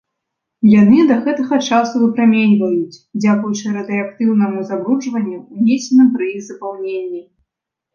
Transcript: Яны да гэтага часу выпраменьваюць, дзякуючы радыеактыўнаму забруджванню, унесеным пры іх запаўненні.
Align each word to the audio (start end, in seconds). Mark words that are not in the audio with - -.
Яны 0.81 0.99
да 1.11 1.17
гэтага 1.27 1.59
часу 1.67 1.95
выпраменьваюць, 2.05 3.01
дзякуючы 3.21 3.77
радыеактыўнаму 3.79 4.67
забруджванню, 4.73 5.39
унесеным 5.57 6.07
пры 6.19 6.25
іх 6.37 6.41
запаўненні. 6.53 7.21